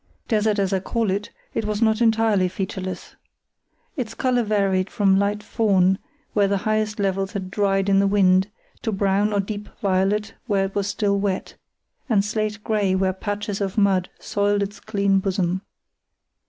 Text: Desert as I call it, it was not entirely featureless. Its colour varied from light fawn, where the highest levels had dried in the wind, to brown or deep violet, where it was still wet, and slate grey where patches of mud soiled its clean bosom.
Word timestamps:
Desert 0.27 0.57
as 0.57 0.73
I 0.73 0.79
call 0.79 1.11
it, 1.11 1.29
it 1.53 1.65
was 1.65 1.79
not 1.79 2.01
entirely 2.01 2.47
featureless. 2.47 3.15
Its 3.95 4.15
colour 4.15 4.41
varied 4.41 4.89
from 4.89 5.19
light 5.19 5.43
fawn, 5.43 5.99
where 6.33 6.47
the 6.47 6.57
highest 6.65 6.99
levels 6.99 7.33
had 7.33 7.51
dried 7.51 7.87
in 7.87 7.99
the 7.99 8.07
wind, 8.07 8.47
to 8.81 8.91
brown 8.91 9.31
or 9.31 9.39
deep 9.39 9.69
violet, 9.79 10.33
where 10.47 10.65
it 10.65 10.73
was 10.73 10.87
still 10.87 11.19
wet, 11.19 11.53
and 12.09 12.25
slate 12.25 12.63
grey 12.63 12.95
where 12.95 13.13
patches 13.13 13.61
of 13.61 13.77
mud 13.77 14.09
soiled 14.19 14.63
its 14.63 14.79
clean 14.79 15.19
bosom. 15.19 15.61